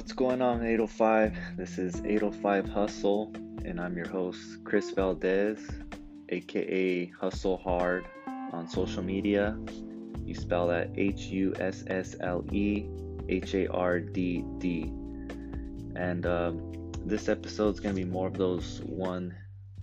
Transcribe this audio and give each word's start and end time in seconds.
What's 0.00 0.12
going 0.12 0.40
on, 0.40 0.64
805? 0.64 1.58
This 1.58 1.76
is 1.76 2.00
805 2.06 2.64
Hussle, 2.64 3.34
and 3.66 3.78
I'm 3.78 3.98
your 3.98 4.08
host, 4.08 4.64
Chris 4.64 4.92
Valdez, 4.92 5.60
aka 6.30 7.06
Hussle 7.20 7.62
Hard 7.62 8.06
on 8.26 8.66
social 8.66 9.02
media. 9.02 9.58
You 10.24 10.34
spell 10.34 10.68
that 10.68 10.88
H 10.96 11.24
U 11.26 11.52
S 11.60 11.84
S 11.86 12.16
L 12.20 12.42
E 12.50 12.86
H 13.28 13.54
A 13.54 13.66
R 13.66 14.00
D 14.00 14.42
D. 14.56 14.84
And 15.94 16.24
um, 16.24 16.92
this 17.04 17.28
episode 17.28 17.74
is 17.74 17.78
going 17.78 17.94
to 17.94 18.00
be 18.02 18.10
more 18.10 18.28
of 18.28 18.38
those 18.38 18.80
one 18.86 19.34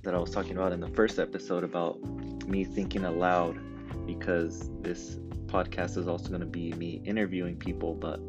that 0.02 0.16
I 0.16 0.18
was 0.18 0.32
talking 0.32 0.54
about 0.54 0.74
in 0.74 0.80
the 0.80 0.90
first 0.90 1.20
episode 1.20 1.64
about 1.64 2.02
me 2.48 2.64
thinking 2.66 3.06
aloud 3.06 3.60
because 4.08 4.68
this 4.82 5.20
podcast 5.46 5.96
is 5.96 6.08
also 6.08 6.30
going 6.30 6.42
to 6.42 6.48
be 6.48 6.74
me 6.74 7.04
interviewing 7.06 7.56
people, 7.56 7.94
but 7.94 8.20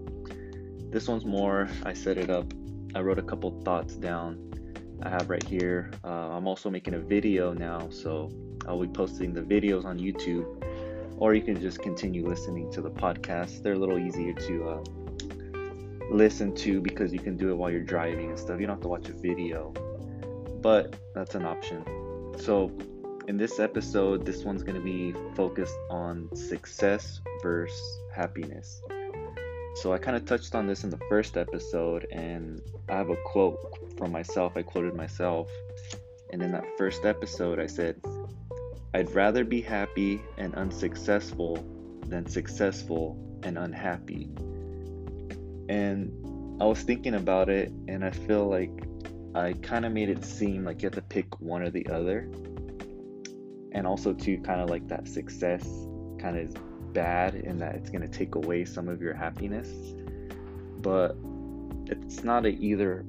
this 0.90 1.08
one's 1.08 1.24
more, 1.24 1.68
I 1.84 1.92
set 1.92 2.16
it 2.16 2.30
up. 2.30 2.52
I 2.94 3.00
wrote 3.00 3.18
a 3.18 3.22
couple 3.22 3.50
thoughts 3.62 3.94
down. 3.94 4.50
I 5.02 5.10
have 5.10 5.28
right 5.28 5.42
here. 5.42 5.90
Uh, 6.02 6.30
I'm 6.30 6.46
also 6.46 6.70
making 6.70 6.94
a 6.94 6.98
video 6.98 7.52
now, 7.52 7.88
so 7.90 8.30
I'll 8.66 8.80
be 8.80 8.88
posting 8.88 9.32
the 9.32 9.42
videos 9.42 9.84
on 9.84 9.98
YouTube, 9.98 10.46
or 11.18 11.34
you 11.34 11.42
can 11.42 11.60
just 11.60 11.80
continue 11.80 12.26
listening 12.26 12.72
to 12.72 12.80
the 12.80 12.90
podcast. 12.90 13.62
They're 13.62 13.74
a 13.74 13.78
little 13.78 13.98
easier 13.98 14.32
to 14.32 14.68
uh, 14.68 14.84
listen 16.10 16.54
to 16.56 16.80
because 16.80 17.12
you 17.12 17.18
can 17.18 17.36
do 17.36 17.50
it 17.50 17.54
while 17.54 17.70
you're 17.70 17.82
driving 17.82 18.30
and 18.30 18.38
stuff. 18.38 18.58
You 18.58 18.66
don't 18.66 18.76
have 18.76 18.82
to 18.82 18.88
watch 18.88 19.08
a 19.08 19.12
video, 19.12 19.72
but 20.62 20.96
that's 21.14 21.34
an 21.34 21.44
option. 21.44 21.84
So, 22.38 22.72
in 23.28 23.36
this 23.36 23.60
episode, 23.60 24.24
this 24.24 24.42
one's 24.42 24.62
going 24.62 24.76
to 24.76 24.82
be 24.82 25.12
focused 25.34 25.76
on 25.90 26.34
success 26.34 27.20
versus 27.42 28.00
happiness. 28.14 28.80
So 29.82 29.92
I 29.92 29.98
kind 29.98 30.16
of 30.16 30.24
touched 30.24 30.56
on 30.56 30.66
this 30.66 30.82
in 30.82 30.90
the 30.90 30.98
first 31.08 31.36
episode, 31.36 32.08
and 32.10 32.60
I 32.88 32.96
have 32.96 33.10
a 33.10 33.16
quote 33.16 33.96
from 33.96 34.10
myself. 34.10 34.56
I 34.56 34.62
quoted 34.62 34.94
myself. 34.94 35.48
And 36.32 36.42
in 36.42 36.50
that 36.50 36.64
first 36.76 37.04
episode, 37.04 37.60
I 37.60 37.66
said, 37.66 38.00
I'd 38.92 39.08
rather 39.14 39.44
be 39.44 39.60
happy 39.60 40.20
and 40.36 40.52
unsuccessful 40.56 41.64
than 42.06 42.26
successful 42.26 43.16
and 43.44 43.56
unhappy. 43.56 44.28
And 45.68 46.10
I 46.60 46.64
was 46.64 46.82
thinking 46.82 47.14
about 47.14 47.48
it, 47.48 47.70
and 47.86 48.04
I 48.04 48.10
feel 48.10 48.48
like 48.48 48.72
I 49.36 49.52
kind 49.62 49.84
of 49.86 49.92
made 49.92 50.08
it 50.08 50.24
seem 50.24 50.64
like 50.64 50.82
you 50.82 50.86
have 50.86 50.96
to 50.96 51.02
pick 51.02 51.40
one 51.40 51.62
or 51.62 51.70
the 51.70 51.86
other. 51.86 52.28
And 53.70 53.86
also, 53.86 54.12
too, 54.12 54.40
kind 54.40 54.60
of 54.60 54.70
like 54.70 54.88
that 54.88 55.06
success 55.06 55.62
kind 56.18 56.36
of 56.36 56.67
bad 56.92 57.34
in 57.34 57.58
that 57.58 57.74
it's 57.74 57.90
going 57.90 58.02
to 58.02 58.08
take 58.08 58.34
away 58.34 58.64
some 58.64 58.88
of 58.88 59.00
your 59.00 59.14
happiness. 59.14 59.68
But 60.80 61.16
it's 61.86 62.22
not 62.24 62.46
a 62.46 62.50
either 62.50 63.04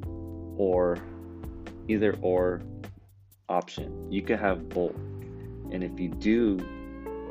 or 0.58 0.98
either 1.88 2.16
or 2.22 2.62
option. 3.48 4.12
You 4.12 4.22
can 4.22 4.38
have 4.38 4.70
both. 4.70 4.96
And 5.72 5.84
if 5.84 6.00
you 6.00 6.10
do 6.10 6.60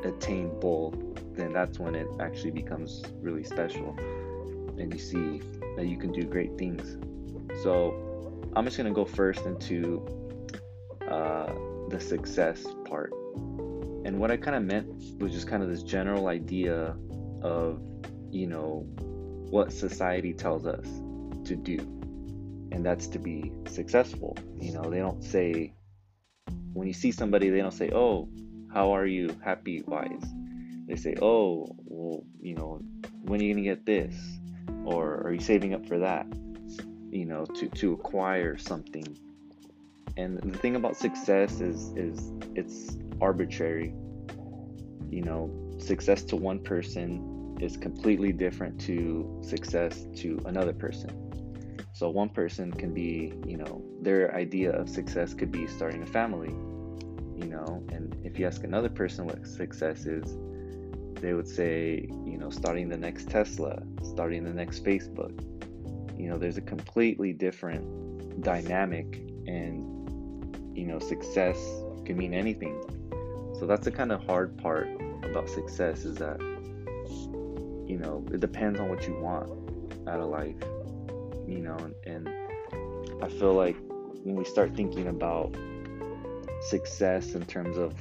attain 0.03 0.57
both, 0.59 0.95
then 1.33 1.53
that's 1.53 1.79
when 1.79 1.95
it 1.95 2.07
actually 2.19 2.51
becomes 2.51 3.03
really 3.21 3.43
special. 3.43 3.97
And 4.77 4.93
you 4.93 4.99
see 4.99 5.41
that 5.75 5.87
you 5.87 5.97
can 5.97 6.11
do 6.11 6.23
great 6.23 6.57
things. 6.57 6.97
So 7.63 7.93
I'm 8.55 8.65
just 8.65 8.77
going 8.77 8.87
to 8.87 8.93
go 8.93 9.05
first 9.05 9.45
into 9.45 10.05
uh, 11.09 11.51
the 11.89 11.99
success 11.99 12.65
part. 12.85 13.11
And 14.05 14.19
what 14.19 14.31
I 14.31 14.37
kind 14.37 14.55
of 14.55 14.63
meant 14.63 15.19
was 15.19 15.31
just 15.31 15.47
kind 15.47 15.61
of 15.61 15.69
this 15.69 15.83
general 15.83 16.27
idea 16.27 16.95
of, 17.41 17.81
you 18.31 18.47
know, 18.47 18.85
what 19.49 19.73
society 19.73 20.33
tells 20.33 20.65
us 20.65 20.85
to 21.45 21.55
do. 21.55 21.77
And 22.71 22.85
that's 22.85 23.07
to 23.07 23.19
be 23.19 23.51
successful. 23.67 24.37
You 24.59 24.73
know, 24.73 24.83
they 24.83 24.99
don't 24.99 25.23
say, 25.23 25.73
when 26.73 26.87
you 26.87 26.93
see 26.93 27.11
somebody, 27.11 27.49
they 27.49 27.59
don't 27.59 27.73
say, 27.73 27.91
oh, 27.91 28.29
how 28.73 28.95
are 28.95 29.05
you 29.05 29.35
happy 29.43 29.83
wise? 29.85 30.23
They 30.87 30.95
say, 30.95 31.15
oh, 31.21 31.67
well, 31.85 32.23
you 32.39 32.55
know, 32.55 32.81
when 33.23 33.41
are 33.41 33.43
you 33.43 33.53
going 33.53 33.63
to 33.63 33.69
get 33.69 33.85
this? 33.85 34.15
Or 34.85 35.21
are 35.25 35.33
you 35.33 35.39
saving 35.39 35.73
up 35.73 35.87
for 35.87 35.99
that? 35.99 36.25
You 37.11 37.25
know, 37.25 37.45
to, 37.45 37.67
to 37.67 37.93
acquire 37.93 38.57
something. 38.57 39.17
And 40.15 40.37
the 40.37 40.57
thing 40.57 40.75
about 40.75 40.95
success 40.95 41.59
is, 41.59 41.91
is 41.95 42.31
it's 42.55 42.97
arbitrary. 43.21 43.93
You 45.09 45.21
know, 45.23 45.51
success 45.79 46.23
to 46.23 46.35
one 46.35 46.59
person 46.59 47.57
is 47.59 47.77
completely 47.77 48.31
different 48.31 48.79
to 48.81 49.41
success 49.43 50.05
to 50.17 50.39
another 50.45 50.73
person. 50.73 51.09
So 51.93 52.09
one 52.09 52.29
person 52.29 52.71
can 52.71 52.93
be, 52.93 53.33
you 53.45 53.57
know, 53.57 53.83
their 54.01 54.33
idea 54.35 54.71
of 54.71 54.89
success 54.89 55.33
could 55.33 55.51
be 55.51 55.67
starting 55.67 56.01
a 56.03 56.05
family, 56.05 56.49
you 57.35 57.49
know, 57.49 57.83
and 57.91 58.15
if 58.23 58.39
you 58.39 58.45
ask 58.45 58.63
another 58.63 58.89
person 58.89 59.25
what 59.25 59.45
success 59.45 60.05
is, 60.05 60.37
they 61.19 61.33
would 61.33 61.47
say, 61.47 62.07
you 62.25 62.37
know, 62.37 62.49
starting 62.49 62.87
the 62.87 62.97
next 62.97 63.29
Tesla, 63.29 63.81
starting 64.03 64.45
the 64.45 64.53
next 64.53 64.85
Facebook. 64.85 65.37
You 66.17 66.29
know, 66.29 66.37
there's 66.37 66.57
a 66.57 66.61
completely 66.61 67.33
different 67.33 68.43
dynamic 68.43 69.15
and 69.47 69.99
you 70.79 70.85
know, 70.85 70.99
success 70.99 71.57
can 72.05 72.15
mean 72.17 72.33
anything. 72.33 72.81
So 73.59 73.65
that's 73.65 73.83
the 73.83 73.91
kind 73.91 74.11
of 74.11 74.25
hard 74.25 74.57
part 74.57 74.87
about 75.23 75.49
success 75.49 76.05
is 76.05 76.15
that 76.17 76.39
you 77.89 77.97
know 77.97 78.23
it 78.31 78.39
depends 78.39 78.79
on 78.79 78.87
what 78.87 79.05
you 79.07 79.19
want 79.19 79.49
out 80.07 80.19
of 80.19 80.29
life 80.29 80.55
you 81.47 81.59
know 81.59 81.77
and, 82.05 82.29
i 83.23 83.27
feel 83.27 83.53
like 83.53 83.75
when 84.23 84.35
we 84.35 84.45
start 84.45 84.75
thinking 84.75 85.07
about 85.07 85.55
success 86.69 87.33
in 87.33 87.45
terms 87.45 87.77
of 87.77 87.93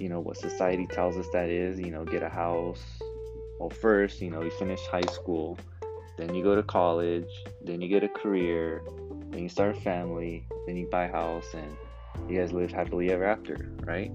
you 0.00 0.08
know 0.08 0.20
what 0.20 0.36
society 0.36 0.86
tells 0.86 1.16
us 1.16 1.26
that 1.32 1.48
is 1.48 1.78
you 1.78 1.90
know 1.90 2.04
get 2.04 2.22
a 2.22 2.28
house 2.28 2.82
well 3.60 3.70
first 3.70 4.20
you 4.20 4.30
know 4.30 4.42
you 4.42 4.50
finish 4.50 4.80
high 4.86 5.08
school 5.12 5.58
then 6.16 6.34
you 6.34 6.42
go 6.42 6.54
to 6.56 6.62
college 6.62 7.44
then 7.62 7.80
you 7.80 7.88
get 7.88 8.02
a 8.02 8.08
career 8.08 8.82
then 9.30 9.42
you 9.42 9.48
start 9.48 9.76
a 9.76 9.80
family 9.80 10.46
then 10.66 10.76
you 10.76 10.86
buy 10.90 11.04
a 11.04 11.12
house 11.12 11.52
and 11.54 11.76
you 12.28 12.38
guys 12.38 12.52
live 12.52 12.72
happily 12.72 13.10
ever 13.10 13.24
after 13.24 13.72
right 13.80 14.12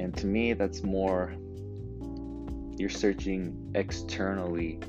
and 0.00 0.16
to 0.16 0.26
me, 0.26 0.54
that's 0.54 0.82
more 0.82 1.34
you're 2.78 2.88
searching 2.88 3.70
externally 3.74 4.80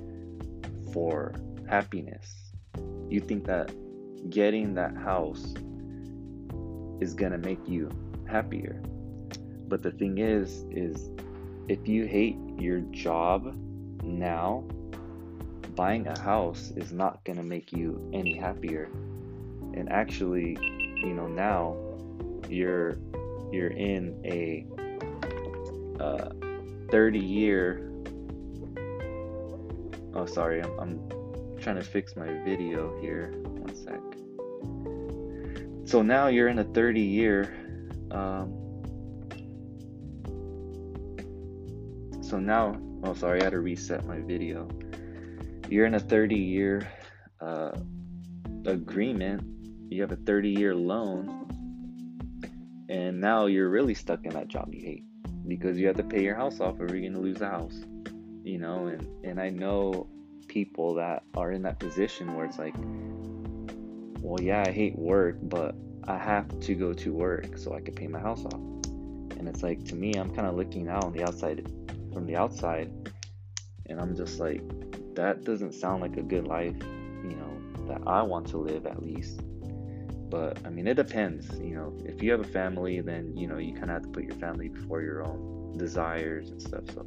for 0.94 1.36
happiness. 1.68 2.34
You 3.10 3.20
think 3.20 3.46
that 3.46 3.74
getting 4.30 4.74
that 4.76 4.96
house 4.96 5.54
is 7.02 7.14
going 7.14 7.34
to 7.34 7.38
make 7.38 7.68
you 7.68 7.90
happier. 8.26 8.82
But 9.68 9.84
the 9.84 9.92
thing 9.92 10.20
is 10.20 10.64
is 10.72 11.10
if 11.68 11.86
you 11.90 12.06
hate 12.06 12.38
your 12.58 12.80
job 12.80 13.54
now, 14.04 14.64
buying 15.76 16.08
a 16.08 16.18
house 16.18 16.72
is 16.78 16.94
not 16.94 17.22
going 17.26 17.38
to 17.38 17.44
make 17.44 17.74
you 17.74 18.10
any 18.14 18.38
happier. 18.38 18.90
And 19.74 19.92
actually, 19.92 20.58
you 21.02 21.14
know, 21.14 21.28
now 21.28 21.78
you're 22.48 22.98
you're 23.52 23.72
in 23.72 24.22
a 24.26 24.66
uh, 26.02 26.30
30 26.90 27.20
year. 27.20 27.92
Oh, 30.14 30.26
sorry, 30.26 30.62
I'm, 30.62 30.80
I'm 30.80 31.58
trying 31.60 31.78
to 31.78 31.84
fix 31.84 32.16
my 32.16 32.28
video 32.44 33.00
here. 33.02 33.32
One 33.44 33.76
sec. 33.76 34.00
So 35.90 36.02
now 36.02 36.28
you're 36.28 36.48
in 36.48 36.60
a 36.60 36.64
30 36.64 37.02
year. 37.02 37.54
Um, 38.12 38.54
so 42.22 42.40
now, 42.40 42.80
oh, 43.04 43.14
sorry, 43.14 43.42
I 43.42 43.46
had 43.46 43.52
to 43.52 43.60
reset 43.60 44.06
my 44.06 44.20
video. 44.20 44.68
You're 45.70 45.86
in 45.86 45.96
a 45.96 46.00
30 46.00 46.36
year 46.36 46.92
uh, 47.40 47.72
agreement. 48.66 49.61
You 49.92 50.02
have 50.02 50.12
a 50.12 50.16
30 50.16 50.50
year 50.50 50.74
loan. 50.74 51.48
And 52.90 53.22
now 53.22 53.46
you're 53.46 53.70
really 53.70 53.94
stuck 53.94 54.26
in 54.26 54.32
that 54.34 54.48
job 54.48 54.74
you 54.74 54.82
hate 54.82 55.04
because 55.48 55.78
you 55.78 55.88
have 55.88 55.98
to 55.98 56.04
pay 56.04 56.24
your 56.24 56.36
house 56.36 56.60
off 56.60 56.80
or 56.80 56.88
you're 56.88 57.02
going 57.02 57.14
to 57.14 57.20
lose 57.20 57.40
the 57.40 57.48
house 57.48 57.84
you 58.44 58.58
know 58.58 58.88
and 58.88 59.08
and 59.24 59.40
i 59.40 59.50
know 59.50 60.08
people 60.48 60.96
that 60.96 61.24
are 61.36 61.52
in 61.52 61.62
that 61.62 61.80
position 61.80 62.34
where 62.36 62.46
it's 62.46 62.58
like 62.58 62.74
well 64.22 64.42
yeah 64.42 64.64
i 64.66 64.72
hate 64.72 64.98
work 64.98 65.38
but 65.44 65.76
i 66.08 66.18
have 66.18 66.48
to 66.60 66.74
go 66.74 66.94
to 66.94 67.14
work 67.14 67.58
so 67.58 67.74
i 67.74 67.82
can 67.82 67.94
pay 67.94 68.08
my 68.08 68.20
house 68.20 68.46
off 68.46 68.62
and 69.38 69.48
it's 69.48 69.64
like 69.64 69.84
to 69.84 69.96
me 69.96 70.14
i'm 70.16 70.34
kind 70.34 70.48
of 70.48 70.56
looking 70.56 70.88
out 70.88 71.04
on 71.04 71.14
the 71.14 71.24
outside 71.24 71.66
from 72.14 72.26
the 72.26 72.36
outside 72.36 72.92
and 73.88 74.00
i'm 74.00 74.16
just 74.16 74.40
like 74.40 74.62
that 75.16 75.44
doesn't 75.44 75.74
sound 75.74 76.02
like 76.02 76.18
a 76.18 76.24
good 76.24 76.48
life 76.48 76.76
you 77.24 77.36
know 77.36 77.88
that 77.88 78.02
i 78.08 78.22
want 78.22 78.48
to 78.48 78.58
live 78.58 78.86
at 78.86 79.04
least 79.04 79.42
but 80.32 80.58
I 80.66 80.70
mean, 80.70 80.88
it 80.88 80.96
depends. 80.96 81.60
You 81.60 81.76
know, 81.76 81.94
if 82.06 82.24
you 82.24 82.32
have 82.32 82.40
a 82.40 82.46
family, 82.46 83.02
then 83.02 83.36
you 83.36 83.48
know 83.48 83.58
you 83.58 83.74
kind 83.74 83.86
of 83.86 83.90
have 83.90 84.04
to 84.04 84.08
put 84.08 84.24
your 84.24 84.36
family 84.36 84.70
before 84.70 85.02
your 85.02 85.24
own 85.24 85.78
desires 85.78 86.50
and 86.50 86.62
stuff. 86.62 86.84
So 86.94 87.06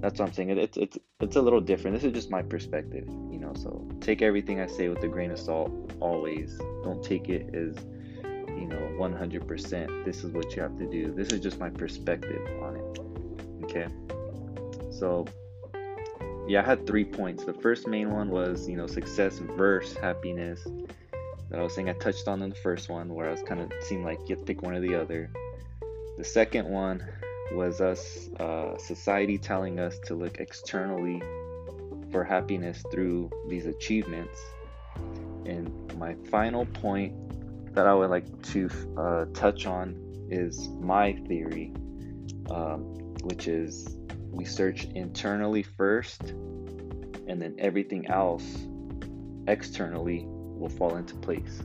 that's 0.00 0.18
what 0.18 0.28
I'm 0.28 0.32
saying. 0.32 0.50
It, 0.50 0.58
it's 0.58 0.76
it's 0.76 0.98
it's 1.20 1.36
a 1.36 1.42
little 1.42 1.60
different. 1.60 1.96
This 1.96 2.04
is 2.04 2.12
just 2.12 2.30
my 2.30 2.42
perspective, 2.42 3.08
you 3.08 3.38
know. 3.38 3.54
So 3.54 3.88
take 4.00 4.20
everything 4.20 4.60
I 4.60 4.66
say 4.66 4.88
with 4.88 5.02
a 5.02 5.08
grain 5.08 5.30
of 5.30 5.38
salt. 5.38 5.72
Always 6.00 6.58
don't 6.84 7.02
take 7.02 7.28
it 7.28 7.54
as 7.54 7.74
you 8.48 8.66
know 8.66 8.90
100%. 8.98 10.04
This 10.04 10.22
is 10.22 10.30
what 10.32 10.54
you 10.54 10.62
have 10.62 10.76
to 10.78 10.86
do. 10.86 11.10
This 11.10 11.32
is 11.32 11.40
just 11.40 11.58
my 11.58 11.70
perspective 11.70 12.46
on 12.62 12.76
it. 12.76 13.64
Okay. 13.64 13.86
So 14.90 15.24
yeah, 16.46 16.60
I 16.60 16.64
had 16.64 16.86
three 16.86 17.04
points. 17.04 17.44
The 17.44 17.54
first 17.54 17.86
main 17.86 18.10
one 18.10 18.28
was 18.28 18.68
you 18.68 18.76
know 18.76 18.86
success 18.86 19.38
versus 19.38 19.96
happiness. 19.96 20.66
That 21.52 21.60
I 21.60 21.64
was 21.64 21.74
saying 21.74 21.90
I 21.90 21.92
touched 21.92 22.28
on 22.28 22.40
in 22.40 22.48
the 22.48 22.56
first 22.56 22.88
one, 22.88 23.14
where 23.14 23.28
I 23.28 23.30
was 23.30 23.42
kind 23.42 23.60
of 23.60 23.70
seemed 23.82 24.06
like 24.06 24.20
you 24.26 24.36
have 24.36 24.38
to 24.38 24.44
pick 24.46 24.62
one 24.62 24.72
or 24.72 24.80
the 24.80 24.94
other. 24.94 25.30
The 26.16 26.24
second 26.24 26.66
one 26.66 27.06
was 27.52 27.82
us, 27.82 28.30
uh, 28.40 28.78
society 28.78 29.36
telling 29.36 29.78
us 29.78 29.98
to 30.06 30.14
look 30.14 30.38
externally 30.38 31.22
for 32.10 32.24
happiness 32.24 32.82
through 32.90 33.30
these 33.50 33.66
achievements. 33.66 34.40
And 35.44 35.94
my 35.98 36.14
final 36.30 36.64
point 36.64 37.12
that 37.74 37.86
I 37.86 37.92
would 37.92 38.08
like 38.08 38.42
to 38.52 38.70
uh, 38.96 39.26
touch 39.34 39.66
on 39.66 40.26
is 40.30 40.70
my 40.80 41.12
theory, 41.28 41.74
um, 42.50 42.80
which 43.24 43.46
is 43.46 43.98
we 44.30 44.46
search 44.46 44.84
internally 44.84 45.64
first, 45.64 46.22
and 46.22 47.42
then 47.42 47.56
everything 47.58 48.06
else 48.06 48.46
externally 49.46 50.26
will 50.62 50.70
fall 50.70 50.96
into 50.96 51.14
place. 51.16 51.62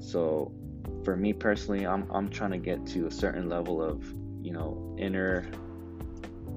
So, 0.00 0.52
for 1.04 1.16
me 1.16 1.32
personally, 1.32 1.86
I'm, 1.86 2.10
I'm 2.10 2.28
trying 2.28 2.52
to 2.52 2.58
get 2.58 2.84
to 2.88 3.06
a 3.06 3.10
certain 3.10 3.48
level 3.48 3.82
of 3.82 4.02
you 4.46 4.52
know, 4.52 4.94
inner 4.96 5.44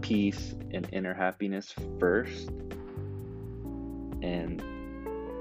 peace 0.01 0.53
and 0.69 0.87
inner 0.91 1.11
happiness 1.11 1.73
first. 1.99 2.49
And 4.21 4.61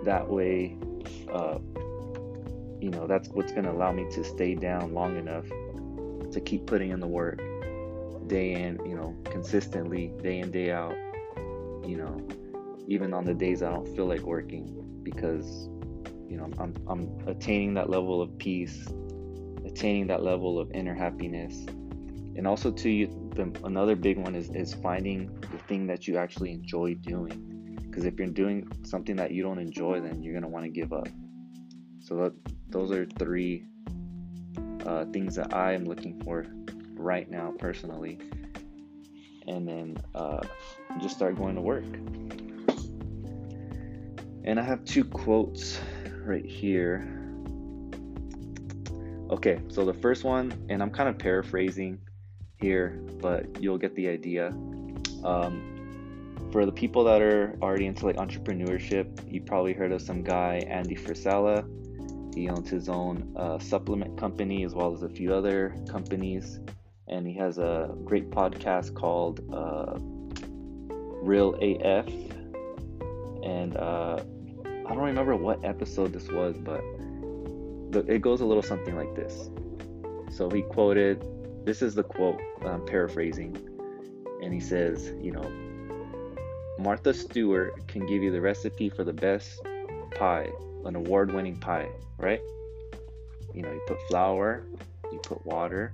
that 0.03 0.27
way, 0.27 0.79
uh, 1.31 1.59
you 2.81 2.89
know, 2.89 3.07
that's 3.07 3.29
what's 3.29 3.53
going 3.53 3.65
to 3.65 3.71
allow 3.71 3.93
me 3.93 4.07
to 4.13 4.25
stay 4.25 4.55
down 4.55 4.95
long 4.95 5.19
enough 5.19 5.45
to 6.33 6.41
keep 6.41 6.65
putting 6.65 6.91
in 6.91 7.01
the 7.01 7.07
work 7.07 7.39
day 8.29 8.55
in, 8.55 8.79
you 8.87 8.97
know, 8.97 9.15
consistently, 9.25 10.11
day 10.23 10.39
in, 10.39 10.51
day 10.51 10.71
out, 10.71 10.95
you 11.87 11.99
know, 11.99 12.27
even 12.87 13.13
on 13.13 13.27
the 13.27 13.35
days 13.35 13.63
I 13.63 13.71
don't 13.71 13.95
feel 13.95 14.07
like 14.07 14.23
working 14.23 14.88
because, 15.11 15.69
you 16.29 16.37
know, 16.37 16.51
I'm, 16.59 16.75
I'm 16.87 17.09
attaining 17.27 17.75
that 17.75 17.91
level 17.91 18.21
of 18.21 18.37
peace, 18.39 18.87
attaining 19.65 20.07
that 20.09 20.23
level 20.23 20.59
of 20.59 20.71
inner 20.73 20.95
happiness. 20.95 21.67
And 22.37 22.47
also 22.47 22.71
to 22.71 22.89
you 22.89 23.31
the, 23.35 23.53
another 23.65 23.97
big 23.97 24.19
one 24.19 24.35
is, 24.35 24.51
is 24.51 24.75
finding 24.75 25.35
the 25.41 25.59
thing 25.67 25.87
that 25.87 26.07
you 26.07 26.19
actually 26.19 26.53
enjoy 26.53 26.95
doing. 26.95 27.79
Because 27.83 28.05
if 28.05 28.19
you're 28.19 28.29
doing 28.29 28.69
something 28.83 29.17
that 29.17 29.33
you 29.33 29.43
don't 29.43 29.59
enjoy 29.59 30.01
then 30.01 30.23
you're 30.23 30.35
going 30.35 30.43
to 30.43 30.49
want 30.49 30.65
to 30.65 30.71
give 30.71 30.93
up. 30.93 31.09
So 32.01 32.17
that, 32.17 32.33
those 32.69 32.93
are 32.93 33.07
three 33.07 33.65
uh, 34.87 35.05
things 35.07 35.35
that 35.35 35.53
i 35.53 35.73
am 35.73 35.85
looking 35.85 36.21
for 36.23 36.47
right 36.95 37.31
now 37.31 37.53
personally. 37.59 38.19
And 39.47 39.67
then 39.67 39.97
uh, 40.15 40.41
just 41.01 41.17
start 41.17 41.37
going 41.37 41.55
to 41.55 41.63
work 41.63 41.85
and 44.49 44.59
i 44.59 44.63
have 44.63 44.85
two 44.85 45.05
quotes 45.05 45.81
right 46.25 46.45
here 46.45 47.09
okay 49.31 49.61
so 49.69 49.85
the 49.85 49.95
first 49.95 50.25
one 50.25 50.53
and 50.69 50.83
i'm 50.83 50.91
kind 50.91 51.09
of 51.09 51.17
paraphrasing 51.17 51.99
here, 52.61 53.01
but 53.21 53.61
you'll 53.63 53.79
get 53.79 53.95
the 53.95 54.09
idea. 54.09 54.49
Um, 55.25 55.75
for 56.53 56.65
the 56.65 56.73
people 56.73 57.05
that 57.05 57.21
are 57.21 57.57
already 57.63 57.87
into 57.87 58.07
like 58.07 58.17
entrepreneurship, 58.17 59.31
you 59.31 59.41
probably 59.41 59.73
heard 59.73 59.93
of 59.93 60.03
some 60.03 60.23
guy, 60.23 60.65
Andy 60.69 60.97
Frisella. 60.97 61.67
He 62.35 62.49
owns 62.49 62.71
his 62.71 62.89
own 62.89 63.35
uh, 63.37 63.59
supplement 63.59 64.19
company 64.19 64.65
as 64.65 64.75
well 64.75 64.93
as 64.95 65.03
a 65.03 65.09
few 65.09 65.35
other 65.35 65.75
companies, 65.89 66.61
and 67.09 67.27
he 67.27 67.35
has 67.35 67.59
a 67.59 67.95
great 68.05 68.31
podcast 68.31 68.95
called 68.95 69.41
uh, 69.53 69.99
Real 71.23 71.55
AF. 71.61 72.09
And 73.43 73.77
uh, 73.77 74.21
I 74.89 74.95
don't 74.95 75.05
remember 75.05 75.37
what 75.37 75.63
episode 75.65 76.15
this 76.15 76.29
was, 76.29 76.57
but 76.57 76.81
the, 77.93 78.05
it 78.09 78.23
goes 78.23 78.41
a 78.41 78.47
little 78.47 78.63
something 78.63 78.97
like 78.97 79.15
this. 79.15 79.51
So 80.31 80.49
he 80.49 80.63
quoted 80.63 81.23
this 81.67 81.83
is 81.83 81.95
the 81.95 82.03
quote 82.03 82.41
I'm 82.65 82.87
paraphrasing, 82.87 83.55
and 84.43 84.53
he 84.53 84.61
says, 84.61 85.13
you 85.21 85.33
know, 85.33 85.53
Martha 86.79 87.13
Stewart 87.13 87.87
can 87.87 88.07
give 88.07 88.23
you 88.23 88.33
the 88.33 88.41
recipe 88.41 88.89
for 88.89 89.05
the 89.05 89.13
best 89.13 89.61
pie, 90.15 90.49
an 90.87 90.97
award 90.97 91.35
winning 91.35 91.59
pie, 91.61 91.91
right? 92.17 92.41
You 93.53 93.63
know, 93.63 93.71
you 93.71 93.83
put 93.87 93.99
flour, 94.09 94.65
you 95.13 95.19
put 95.19 95.45
water, 95.45 95.93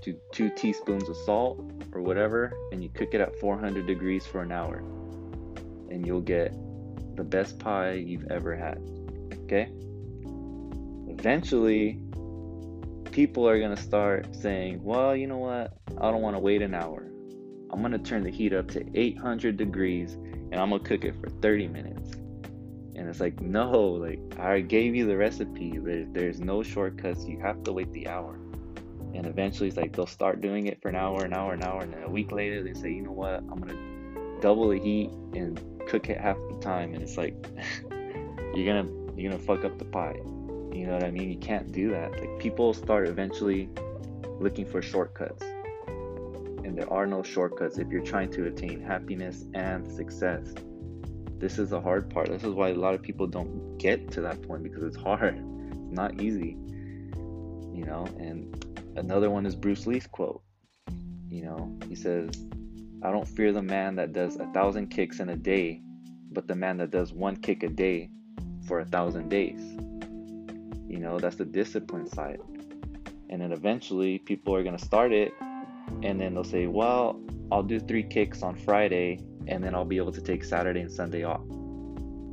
two, 0.00 0.16
two 0.30 0.50
teaspoons 0.50 1.08
of 1.08 1.16
salt 1.16 1.58
or 1.92 2.00
whatever, 2.00 2.52
and 2.70 2.80
you 2.80 2.90
cook 2.90 3.12
it 3.12 3.20
at 3.20 3.34
400 3.40 3.88
degrees 3.88 4.24
for 4.24 4.40
an 4.40 4.52
hour. 4.52 4.84
And 5.90 6.06
you'll 6.06 6.20
get 6.20 6.54
the 7.16 7.24
best 7.24 7.58
pie 7.58 7.92
you've 7.92 8.30
ever 8.30 8.56
had. 8.56 8.78
Okay? 9.44 9.70
Eventually, 11.08 12.00
people 13.12 13.48
are 13.48 13.58
going 13.58 13.74
to 13.74 13.80
start 13.80 14.34
saying, 14.34 14.82
well, 14.82 15.14
you 15.14 15.26
know 15.26 15.38
what? 15.38 15.72
I 15.98 16.10
don't 16.10 16.22
want 16.22 16.34
to 16.34 16.40
wait 16.40 16.62
an 16.62 16.74
hour. 16.74 17.06
I'm 17.70 17.80
going 17.80 17.92
to 17.92 17.98
turn 17.98 18.24
the 18.24 18.30
heat 18.30 18.52
up 18.52 18.68
to 18.72 18.84
800 18.94 19.56
degrees 19.56 20.14
and 20.14 20.56
I'm 20.56 20.70
going 20.70 20.82
to 20.82 20.88
cook 20.88 21.04
it 21.04 21.14
for 21.20 21.28
30 21.28 21.68
minutes. 21.68 22.12
And 22.96 23.08
it's 23.08 23.20
like, 23.20 23.40
no, 23.40 23.70
like 23.70 24.20
I 24.38 24.60
gave 24.60 24.94
you 24.94 25.06
the 25.06 25.16
recipe. 25.16 25.78
There, 25.78 26.06
there's 26.12 26.40
no 26.40 26.62
shortcuts. 26.62 27.24
You 27.24 27.40
have 27.40 27.64
to 27.64 27.72
wait 27.72 27.92
the 27.92 28.08
hour. 28.08 28.34
And 29.14 29.26
eventually 29.26 29.68
it's 29.68 29.76
like 29.76 29.94
they'll 29.94 30.06
start 30.06 30.40
doing 30.40 30.66
it 30.66 30.80
for 30.82 30.88
an 30.88 30.96
hour, 30.96 31.24
an 31.24 31.34
hour, 31.34 31.54
an 31.54 31.62
hour. 31.62 31.82
And 31.82 31.92
then 31.92 32.02
a 32.02 32.10
week 32.10 32.32
later 32.32 32.62
they 32.62 32.74
say, 32.74 32.92
you 32.92 33.02
know 33.02 33.12
what? 33.12 33.34
I'm 33.34 33.60
going 33.60 33.68
to 33.68 34.40
double 34.40 34.68
the 34.68 34.78
heat 34.78 35.10
and 35.34 35.58
cook 35.86 36.08
it 36.08 36.20
half 36.20 36.36
the 36.50 36.58
time. 36.60 36.94
And 36.94 37.02
it's 37.02 37.16
like, 37.16 37.34
you're 38.54 38.82
to, 38.82 39.12
you're 39.16 39.32
to 39.32 39.38
fuck 39.38 39.64
up 39.64 39.78
the 39.78 39.84
pie. 39.84 40.16
You 40.72 40.86
know 40.86 40.94
what 40.94 41.04
I 41.04 41.10
mean? 41.10 41.30
You 41.30 41.38
can't 41.38 41.70
do 41.70 41.90
that. 41.90 42.18
Like 42.18 42.38
people 42.38 42.74
start 42.74 43.08
eventually 43.08 43.68
looking 44.40 44.66
for 44.66 44.82
shortcuts. 44.82 45.42
And 46.64 46.76
there 46.76 46.92
are 46.92 47.06
no 47.06 47.22
shortcuts 47.22 47.78
if 47.78 47.88
you're 47.88 48.02
trying 48.02 48.30
to 48.32 48.46
attain 48.46 48.80
happiness 48.80 49.44
and 49.54 49.90
success. 49.90 50.52
This 51.38 51.58
is 51.58 51.70
the 51.70 51.80
hard 51.80 52.10
part. 52.10 52.28
This 52.28 52.42
is 52.42 52.52
why 52.52 52.70
a 52.70 52.74
lot 52.74 52.94
of 52.94 53.02
people 53.02 53.26
don't 53.26 53.78
get 53.78 54.10
to 54.12 54.20
that 54.22 54.42
point 54.42 54.62
because 54.62 54.82
it's 54.82 54.96
hard. 54.96 55.42
It's 55.84 55.92
not 55.92 56.20
easy. 56.20 56.56
You 57.72 57.84
know, 57.84 58.06
and 58.18 58.64
another 58.96 59.28
one 59.28 59.44
is 59.44 59.54
Bruce 59.54 59.86
Lee's 59.86 60.06
quote. 60.06 60.42
You 61.28 61.42
know, 61.42 61.78
he 61.88 61.94
says, 61.94 62.30
I 63.04 63.10
don't 63.10 63.28
fear 63.28 63.52
the 63.52 63.60
man 63.60 63.96
that 63.96 64.14
does 64.14 64.36
a 64.36 64.46
thousand 64.46 64.88
kicks 64.88 65.20
in 65.20 65.28
a 65.28 65.36
day, 65.36 65.82
but 66.32 66.48
the 66.48 66.54
man 66.54 66.78
that 66.78 66.90
does 66.90 67.12
one 67.12 67.36
kick 67.36 67.62
a 67.62 67.68
day 67.68 68.08
for 68.66 68.80
a 68.80 68.84
thousand 68.86 69.28
days. 69.28 69.60
You 70.88 71.00
know, 71.00 71.18
that's 71.18 71.36
the 71.36 71.44
discipline 71.44 72.08
side. 72.08 72.40
And 73.28 73.42
then 73.42 73.52
eventually 73.52 74.20
people 74.20 74.54
are 74.54 74.62
going 74.62 74.78
to 74.78 74.82
start 74.82 75.12
it 75.12 75.34
and 76.02 76.18
then 76.18 76.32
they'll 76.32 76.44
say, 76.44 76.66
well, 76.66 77.20
I'll 77.52 77.62
do 77.62 77.78
three 77.78 78.04
kicks 78.04 78.42
on 78.42 78.56
Friday 78.56 79.20
and 79.48 79.62
then 79.62 79.74
I'll 79.74 79.84
be 79.84 79.98
able 79.98 80.12
to 80.12 80.22
take 80.22 80.42
Saturday 80.42 80.80
and 80.80 80.90
Sunday 80.90 81.24
off. 81.24 81.42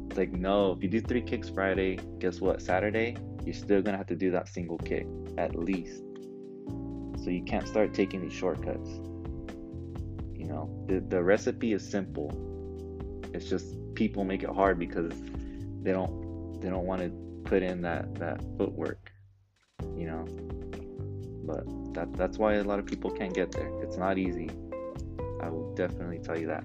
It's 0.08 0.18
like, 0.18 0.32
no, 0.32 0.72
if 0.72 0.82
you 0.82 0.88
do 0.88 1.02
three 1.02 1.22
kicks 1.22 1.50
Friday, 1.50 2.00
guess 2.20 2.40
what? 2.40 2.62
Saturday, 2.62 3.18
you're 3.44 3.54
still 3.54 3.82
going 3.82 3.94
to 3.94 3.98
have 3.98 4.08
to 4.08 4.16
do 4.16 4.32
that 4.32 4.48
single 4.48 4.78
kick 4.78 5.06
at 5.38 5.54
least. 5.54 6.04
So 7.22 7.30
you 7.30 7.44
can't 7.44 7.68
start 7.68 7.94
taking 7.94 8.22
these 8.22 8.34
shortcuts. 8.34 9.11
Know, 10.52 10.86
the, 10.88 11.00
the 11.00 11.24
recipe 11.24 11.74
is 11.74 11.88
simple. 11.88 12.30
It's 13.34 13.50
just 13.50 13.78
people 13.96 14.24
make 14.26 14.44
it 14.44 14.50
hard 14.50 14.78
because 14.78 15.14
they 15.82 15.92
don't 15.92 16.60
they 16.62 16.70
don't 16.70 16.86
want 16.86 17.02
to 17.02 17.10
put 17.46 17.64
in 17.64 17.82
that 17.84 18.14
that 18.16 18.42
footwork, 18.58 19.12
you 19.96 20.08
know. 20.08 20.26
But 21.46 21.64
that 21.94 22.14
that's 22.14 22.38
why 22.38 22.56
a 22.56 22.64
lot 22.64 22.80
of 22.80 22.86
people 22.86 23.12
can't 23.12 23.34
get 23.34 23.52
there. 23.52 23.72
It's 23.82 23.98
not 23.98 24.18
easy. 24.18 24.50
I 25.42 25.50
will 25.50 25.74
definitely 25.74 26.20
tell 26.20 26.38
you 26.38 26.48
that. 26.48 26.64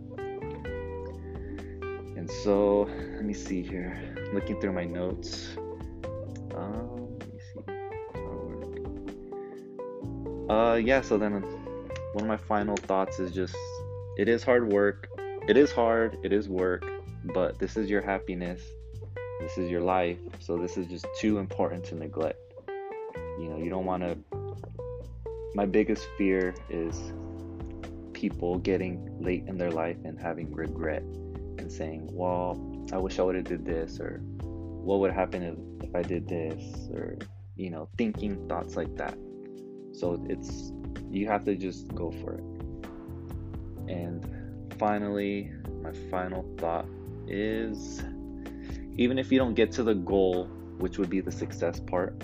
And 2.17 2.31
so, 2.43 2.91
let 3.15 3.25
me 3.25 3.35
see 3.35 3.63
here. 3.63 4.15
Looking 4.35 4.61
through 4.61 4.73
my 4.73 4.85
notes. 4.85 5.57
Um, 6.55 7.19
let 7.21 7.33
me 7.33 7.39
see. 7.39 7.61
Uh, 10.49 10.75
yeah. 10.75 11.01
So 11.03 11.19
then, 11.19 11.43
one 12.13 12.25
of 12.25 12.27
my 12.27 12.37
final 12.37 12.77
thoughts 12.77 13.19
is 13.19 13.33
just, 13.33 13.55
it 14.17 14.29
is 14.29 14.43
hard 14.43 14.73
work. 14.73 15.09
It 15.49 15.57
is 15.57 15.73
hard. 15.73 16.19
It 16.23 16.33
is 16.33 16.49
work. 16.49 16.85
But 17.35 17.59
this 17.59 17.77
is 17.77 17.91
your 17.91 18.03
happiness 18.03 18.63
this 19.41 19.59
is 19.59 19.71
your 19.71 19.83
life. 19.83 20.19
So 20.41 20.57
this 20.57 20.77
is 20.77 20.87
just 20.87 21.07
too 21.19 21.39
important 21.39 21.85
to 21.85 21.95
neglect. 21.95 22.39
You 23.39 23.51
know, 23.51 23.59
you 23.59 23.71
don't 23.71 23.85
want 23.85 24.03
to. 24.03 24.17
My 25.55 25.67
biggest 25.67 26.07
fear 26.17 26.55
is 26.71 27.13
people 28.13 28.59
getting 28.59 29.23
late 29.23 29.45
in 29.47 29.59
their 29.59 29.71
life 29.71 29.97
and 30.05 30.19
having 30.19 30.53
regret 30.53 31.03
and 31.59 31.71
saying, 31.71 32.09
"Well, 32.13 32.59
I 32.93 32.99
wish 32.99 33.19
I 33.19 33.23
would 33.23 33.35
have 33.35 33.45
did 33.45 33.65
this," 33.65 34.01
or 34.01 34.21
"What 34.41 35.01
would 35.01 35.13
happen 35.13 35.43
if, 35.43 35.89
if 35.89 35.95
I 35.95 36.03
did 36.03 36.29
this?" 36.29 36.89
or 36.93 37.19
you 37.57 37.71
know, 37.71 37.89
thinking 37.97 38.49
thoughts 38.49 38.77
like 38.77 38.95
that. 38.97 39.17
So 39.93 40.25
it's 40.29 40.73
you 41.11 41.27
have 41.27 41.45
to 41.45 41.57
just 41.57 41.95
go 41.95 42.11
for 42.11 42.35
it. 42.35 42.56
And 43.89 44.75
finally, 44.79 45.53
my 45.83 45.93
final 46.11 46.45
thought 46.59 46.87
is 47.27 48.03
even 48.97 49.19
if 49.19 49.31
you 49.31 49.39
don't 49.39 49.55
get 49.55 49.73
to 49.73 49.83
the 49.83 49.95
goal, 49.95 50.47
which 50.79 50.99
would 50.99 51.11
be 51.11 51.21
the 51.21 51.33
success 51.33 51.81
part, 51.81 52.23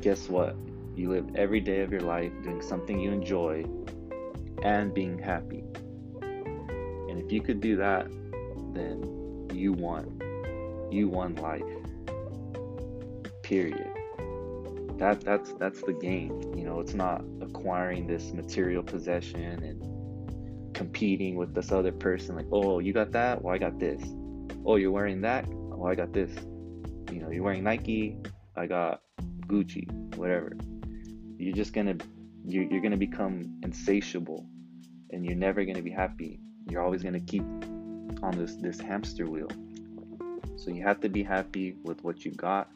guess 0.00 0.28
what? 0.28 0.56
You 0.94 1.10
live 1.10 1.36
every 1.36 1.60
day 1.60 1.80
of 1.80 1.90
your 1.90 2.02
life 2.02 2.32
doing 2.42 2.60
something 2.60 2.98
you 2.98 3.10
enjoy 3.10 3.64
and 4.62 4.92
being 4.92 5.18
happy. 5.18 5.64
And 6.22 7.18
if 7.18 7.32
you 7.32 7.40
could 7.40 7.60
do 7.60 7.76
that, 7.76 8.06
then 8.74 9.48
you 9.54 9.72
won. 9.72 10.20
You 10.90 11.08
won 11.08 11.34
life. 11.36 11.62
Period. 13.42 13.99
That 15.00 15.22
that's 15.22 15.54
that's 15.54 15.80
the 15.80 15.94
game. 15.94 16.38
You 16.54 16.64
know, 16.64 16.78
it's 16.78 16.92
not 16.92 17.24
acquiring 17.40 18.06
this 18.06 18.32
material 18.34 18.82
possession 18.82 19.62
and 19.64 20.74
competing 20.74 21.36
with 21.36 21.54
this 21.54 21.72
other 21.72 21.90
person 21.90 22.36
like, 22.36 22.48
"Oh, 22.52 22.80
you 22.80 22.92
got 22.92 23.10
that? 23.12 23.42
Well, 23.42 23.54
I 23.54 23.58
got 23.58 23.78
this." 23.78 24.02
"Oh, 24.66 24.76
you're 24.76 24.90
wearing 24.90 25.22
that? 25.22 25.48
Well, 25.48 25.90
I 25.90 25.94
got 25.94 26.12
this." 26.12 26.30
You 27.10 27.20
know, 27.22 27.30
you're 27.30 27.42
wearing 27.42 27.64
Nike, 27.64 28.18
I 28.56 28.66
got 28.66 29.00
Gucci, 29.46 29.90
whatever. 30.16 30.52
You're 31.38 31.56
just 31.56 31.72
gonna 31.72 31.96
you're, 32.44 32.64
you're 32.64 32.82
gonna 32.82 32.98
become 32.98 33.58
insatiable, 33.62 34.46
and 35.12 35.24
you're 35.24 35.34
never 35.34 35.64
gonna 35.64 35.80
be 35.80 35.90
happy. 35.90 36.40
You're 36.68 36.82
always 36.82 37.02
gonna 37.02 37.20
keep 37.20 37.42
on 38.22 38.32
this 38.36 38.56
this 38.56 38.78
hamster 38.78 39.24
wheel. 39.24 39.48
So 40.56 40.70
you 40.70 40.82
have 40.82 41.00
to 41.00 41.08
be 41.08 41.22
happy 41.22 41.76
with 41.84 42.04
what 42.04 42.26
you 42.26 42.32
got, 42.32 42.68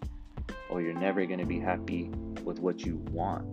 or 0.68 0.80
you're 0.80 0.94
never 0.94 1.24
gonna 1.26 1.46
be 1.46 1.60
happy 1.60 2.10
with 2.44 2.58
what 2.58 2.84
you 2.84 2.96
want. 3.10 3.44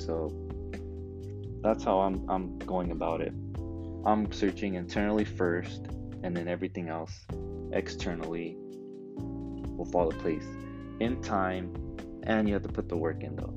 So 0.00 0.32
that's 1.62 1.84
how 1.84 2.00
I'm 2.00 2.28
I'm 2.28 2.58
going 2.60 2.92
about 2.92 3.20
it. 3.20 3.32
I'm 4.04 4.30
searching 4.30 4.74
internally 4.74 5.24
first, 5.24 5.86
and 6.22 6.36
then 6.36 6.48
everything 6.48 6.88
else 6.88 7.26
externally 7.72 8.56
will 9.16 9.88
fall 9.92 10.10
into 10.10 10.22
place 10.22 10.46
in 11.00 11.20
time, 11.22 11.74
and 12.22 12.48
you 12.48 12.54
have 12.54 12.62
to 12.62 12.68
put 12.68 12.88
the 12.88 12.96
work 12.96 13.22
in 13.22 13.36
though. 13.36 13.54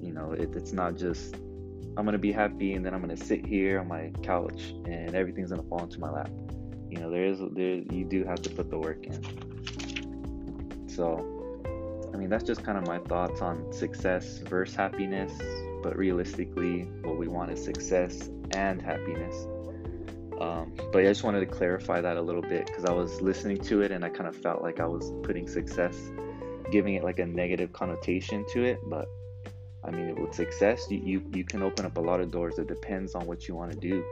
You 0.00 0.12
know, 0.12 0.32
it, 0.32 0.54
it's 0.54 0.72
not 0.72 0.96
just 0.96 1.36
I'm 1.96 2.04
gonna 2.04 2.18
be 2.18 2.32
happy 2.32 2.74
and 2.74 2.84
then 2.84 2.92
I'm 2.92 3.00
gonna 3.00 3.16
sit 3.16 3.44
here 3.44 3.80
on 3.80 3.88
my 3.88 4.12
couch 4.22 4.74
and 4.84 5.14
everything's 5.14 5.50
gonna 5.50 5.62
fall 5.62 5.82
into 5.82 5.98
my 5.98 6.10
lap. 6.10 6.30
You 6.90 6.98
know, 7.00 7.10
there 7.10 7.24
is 7.24 7.40
there 7.52 7.76
you 7.76 8.04
do 8.04 8.24
have 8.24 8.42
to 8.42 8.50
put 8.50 8.70
the 8.70 8.78
work 8.78 9.04
in. 9.04 9.55
So, 10.96 11.60
I 12.14 12.16
mean, 12.16 12.30
that's 12.30 12.44
just 12.44 12.64
kind 12.64 12.78
of 12.78 12.86
my 12.86 12.98
thoughts 12.98 13.42
on 13.42 13.70
success 13.70 14.38
versus 14.38 14.74
happiness. 14.74 15.30
But 15.82 15.96
realistically, 15.96 16.84
what 17.02 17.18
we 17.18 17.28
want 17.28 17.50
is 17.50 17.62
success 17.62 18.30
and 18.52 18.80
happiness. 18.80 19.46
Um, 20.40 20.72
but 20.92 21.00
I 21.00 21.04
just 21.04 21.22
wanted 21.22 21.40
to 21.40 21.46
clarify 21.46 22.00
that 22.00 22.16
a 22.16 22.22
little 22.22 22.42
bit 22.42 22.66
because 22.66 22.86
I 22.86 22.92
was 22.92 23.20
listening 23.20 23.58
to 23.64 23.82
it 23.82 23.90
and 23.90 24.04
I 24.04 24.08
kind 24.08 24.26
of 24.26 24.36
felt 24.36 24.62
like 24.62 24.80
I 24.80 24.86
was 24.86 25.12
putting 25.22 25.46
success, 25.48 26.10
giving 26.72 26.94
it 26.94 27.04
like 27.04 27.18
a 27.18 27.26
negative 27.26 27.72
connotation 27.72 28.44
to 28.52 28.64
it. 28.64 28.80
But 28.86 29.06
I 29.84 29.90
mean, 29.90 30.14
with 30.20 30.34
success, 30.34 30.86
you, 30.90 30.98
you, 31.04 31.22
you 31.32 31.44
can 31.44 31.62
open 31.62 31.84
up 31.84 31.98
a 31.98 32.00
lot 32.00 32.20
of 32.20 32.30
doors. 32.30 32.58
It 32.58 32.68
depends 32.68 33.14
on 33.14 33.26
what 33.26 33.48
you 33.48 33.54
want 33.54 33.72
to 33.72 33.78
do. 33.78 34.02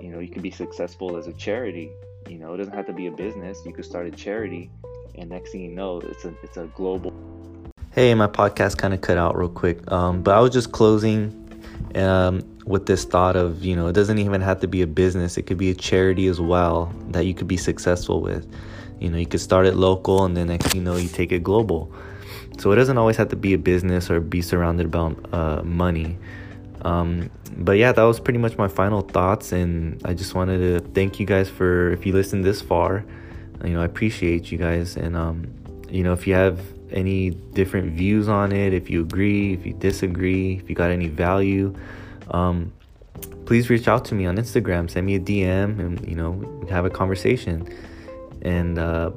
You 0.00 0.10
know, 0.10 0.18
you 0.18 0.28
can 0.28 0.42
be 0.42 0.50
successful 0.50 1.16
as 1.16 1.28
a 1.28 1.32
charity. 1.32 1.90
You 2.28 2.38
know, 2.38 2.54
it 2.54 2.58
doesn't 2.58 2.74
have 2.74 2.86
to 2.86 2.92
be 2.92 3.06
a 3.06 3.12
business. 3.12 3.62
You 3.64 3.72
could 3.72 3.84
start 3.84 4.06
a 4.06 4.10
charity, 4.10 4.70
and 5.14 5.30
next 5.30 5.52
thing 5.52 5.62
you 5.62 5.70
know, 5.70 6.00
it's 6.00 6.24
a 6.24 6.34
it's 6.42 6.56
a 6.56 6.66
global. 6.74 7.12
Hey, 7.92 8.14
my 8.14 8.26
podcast 8.26 8.76
kind 8.76 8.92
of 8.92 9.00
cut 9.00 9.16
out 9.16 9.36
real 9.36 9.48
quick, 9.48 9.90
um, 9.90 10.22
but 10.22 10.36
I 10.36 10.40
was 10.40 10.50
just 10.52 10.72
closing 10.72 11.32
um, 11.94 12.42
with 12.64 12.86
this 12.86 13.04
thought 13.04 13.36
of 13.36 13.64
you 13.64 13.74
know 13.74 13.86
it 13.88 13.94
doesn't 13.94 14.18
even 14.18 14.40
have 14.40 14.60
to 14.60 14.68
be 14.68 14.82
a 14.82 14.86
business; 14.86 15.36
it 15.36 15.42
could 15.42 15.58
be 15.58 15.70
a 15.70 15.74
charity 15.74 16.26
as 16.26 16.40
well 16.40 16.92
that 17.10 17.26
you 17.26 17.34
could 17.34 17.48
be 17.48 17.56
successful 17.56 18.20
with. 18.20 18.46
You 19.00 19.10
know, 19.10 19.18
you 19.18 19.26
could 19.26 19.40
start 19.40 19.66
it 19.66 19.76
local, 19.76 20.24
and 20.24 20.36
then 20.36 20.48
next 20.48 20.74
you 20.74 20.80
know 20.80 20.96
you 20.96 21.08
take 21.08 21.32
it 21.32 21.42
global. 21.42 21.92
So 22.58 22.72
it 22.72 22.76
doesn't 22.76 22.96
always 22.96 23.16
have 23.16 23.28
to 23.28 23.36
be 23.36 23.52
a 23.52 23.58
business 23.58 24.10
or 24.10 24.20
be 24.20 24.40
surrounded 24.40 24.86
about 24.86 25.34
uh, 25.34 25.62
money. 25.62 26.16
Um, 26.82 27.30
but 27.56 27.72
yeah, 27.72 27.92
that 27.92 28.02
was 28.02 28.20
pretty 28.20 28.38
much 28.38 28.56
my 28.56 28.68
final 28.68 29.02
thoughts, 29.02 29.52
and 29.52 30.00
I 30.04 30.14
just 30.14 30.34
wanted 30.34 30.58
to 30.58 30.88
thank 30.92 31.18
you 31.20 31.26
guys 31.26 31.48
for 31.48 31.90
if 31.92 32.06
you 32.06 32.12
listened 32.12 32.44
this 32.44 32.62
far. 32.62 33.04
You 33.66 33.74
know, 33.74 33.82
I 33.82 33.84
appreciate 33.84 34.52
you 34.52 34.58
guys, 34.58 34.96
and 34.96 35.16
um, 35.16 35.52
you 35.90 36.02
know, 36.02 36.12
if 36.12 36.26
you 36.26 36.34
have 36.34 36.60
any 36.92 37.30
different 37.30 37.92
views 37.92 38.28
on 38.28 38.52
it, 38.52 38.72
if 38.72 38.88
you 38.88 39.00
agree, 39.00 39.54
if 39.54 39.66
you 39.66 39.72
disagree, 39.74 40.56
if 40.56 40.68
you 40.68 40.76
got 40.76 40.90
any 40.90 41.08
value, 41.08 41.74
um, 42.30 42.72
please 43.44 43.68
reach 43.68 43.88
out 43.88 44.04
to 44.06 44.14
me 44.14 44.26
on 44.26 44.36
Instagram. 44.36 44.90
Send 44.90 45.06
me 45.06 45.16
a 45.16 45.20
DM, 45.20 45.80
and 45.80 46.08
you 46.08 46.14
know, 46.14 46.66
have 46.70 46.84
a 46.84 46.90
conversation. 46.90 47.68
And 48.42 48.78
uh, 48.78 49.10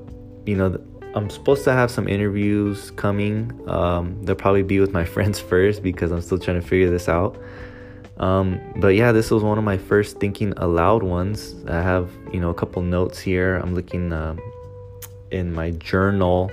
you 0.45 0.55
know, 0.55 0.81
I'm 1.15 1.29
supposed 1.29 1.63
to 1.65 1.73
have 1.73 1.91
some 1.91 2.07
interviews 2.07 2.91
coming. 2.91 3.59
Um, 3.67 4.23
they'll 4.23 4.35
probably 4.35 4.63
be 4.63 4.79
with 4.79 4.93
my 4.93 5.05
friends 5.15 5.39
first 5.39 5.83
because 5.83 6.11
I'm 6.11 6.21
still 6.21 6.39
trying 6.39 6.61
to 6.61 6.67
figure 6.67 6.89
this 6.89 7.09
out. 7.09 7.37
Um, 8.19 8.59
but 8.77 8.95
yeah, 8.95 9.11
this 9.11 9.31
was 9.31 9.43
one 9.43 9.57
of 9.57 9.63
my 9.63 9.77
first 9.77 10.19
thinking 10.19 10.53
aloud 10.57 11.03
ones. 11.03 11.55
I 11.67 11.81
have, 11.81 12.11
you 12.33 12.39
know, 12.39 12.49
a 12.49 12.53
couple 12.53 12.81
notes 12.81 13.19
here. 13.19 13.55
I'm 13.55 13.73
looking 13.73 14.11
um, 14.11 14.39
in 15.31 15.53
my 15.53 15.71
journal. 15.71 16.51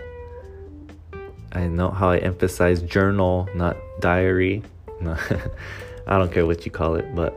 I 1.53 1.67
know 1.67 1.91
how 1.91 2.11
I 2.11 2.19
emphasize 2.19 2.83
journal, 2.83 3.49
not 3.55 3.77
diary. 4.01 4.63
I 6.07 6.19
don't 6.19 6.33
care 6.33 6.47
what 6.47 6.65
you 6.65 6.71
call 6.71 6.95
it, 6.95 7.15
but 7.15 7.35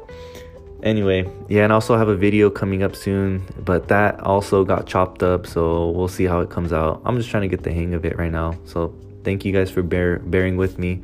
anyway, 0.84 1.30
yeah, 1.48 1.64
and 1.64 1.74
also 1.74 1.96
I 1.96 1.98
have 1.98 2.10
a 2.10 2.16
video 2.16 2.50
coming 2.50 2.84
up 2.84 2.96
soon, 2.96 3.44
but 3.58 3.88
that 3.88 4.20
also 4.20 4.64
got 4.64 4.86
chopped 4.86 5.24
up, 5.24 5.48
so 5.48 5.90
we'll 5.90 6.08
see 6.08 6.26
how 6.26 6.40
it 6.42 6.50
comes 6.50 6.72
out. 6.72 7.02
I'm 7.06 7.18
just 7.18 7.30
trying 7.30 7.44
to 7.44 7.48
get 7.48 7.64
the 7.64 7.74
hang 7.74 7.94
of 7.94 8.06
it 8.06 8.18
right 8.18 8.32
now. 8.32 8.58
So 8.66 8.94
thank 9.24 9.46
you 9.46 9.54
guys 9.54 9.72
for 9.72 9.82
bear, 9.82 10.20
bearing 10.20 10.58
with 10.58 10.78
me. 10.78 11.02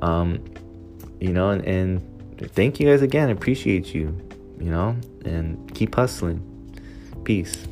Um, 0.00 0.42
you 1.20 1.32
know, 1.32 1.50
and, 1.50 1.64
and 1.64 2.17
thank 2.46 2.80
you 2.80 2.88
guys 2.88 3.02
again. 3.02 3.30
Appreciate 3.30 3.94
you, 3.94 4.16
you 4.60 4.70
know, 4.70 4.96
and 5.24 5.74
keep 5.74 5.94
hustling. 5.94 6.42
Peace. 7.24 7.66